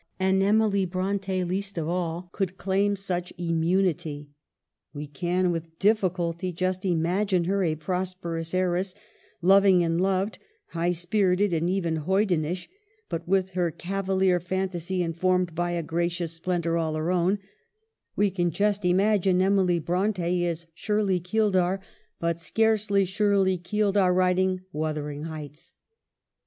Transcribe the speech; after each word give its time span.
And 0.19 0.41
Emily 0.41 0.83
Bronte 0.87 1.43
least 1.43 1.77
of 1.77 1.87
all 1.87 2.29
could 2.31 2.57
claim 2.57 2.95
such 2.95 3.31
im 3.37 3.61
munity. 3.61 4.29
We 4.95 5.05
can 5.05 5.51
with 5.51 5.77
difficulty 5.77 6.51
just 6.51 6.83
imagine 6.85 7.43
her 7.43 7.63
a 7.63 7.75
prosperous 7.75 8.55
heiress, 8.55 8.95
loving 9.43 9.83
and 9.83 10.01
loved, 10.01 10.39
high 10.69 10.93
spirited 10.93 11.53
and 11.53 11.69
even 11.69 11.97
hoydenish; 11.97 12.67
but 13.09 13.27
with 13.27 13.51
her 13.51 13.69
cava 13.69 14.15
lier 14.15 14.39
fantasy 14.39 15.03
informed 15.03 15.53
by 15.53 15.73
a 15.73 15.83
gracious 15.83 16.33
splendor 16.33 16.77
all 16.79 16.95
her 16.95 17.11
own, 17.11 17.37
we 18.15 18.31
can 18.31 18.49
just 18.49 18.83
imagine 18.83 19.39
Emily 19.39 19.77
Bronte 19.77 20.47
as 20.47 20.65
Shirley 20.73 21.19
Keeldar, 21.19 21.79
but 22.19 22.39
scarcely 22.39 23.05
Shirley 23.05 23.59
Keeldar 23.59 24.11
writing 24.11 24.61
'Wuthering 24.73 25.25
Heights.' 25.25 25.73